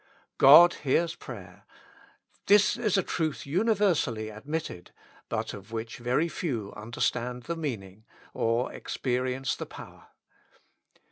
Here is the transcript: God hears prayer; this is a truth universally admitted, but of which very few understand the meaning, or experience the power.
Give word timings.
God 0.39 0.73
hears 0.81 1.13
prayer; 1.13 1.63
this 2.47 2.75
is 2.75 2.97
a 2.97 3.03
truth 3.03 3.45
universally 3.45 4.29
admitted, 4.29 4.89
but 5.29 5.53
of 5.53 5.71
which 5.71 5.99
very 5.99 6.27
few 6.27 6.73
understand 6.75 7.43
the 7.43 7.55
meaning, 7.55 8.05
or 8.33 8.73
experience 8.73 9.55
the 9.55 9.67
power. 9.67 10.07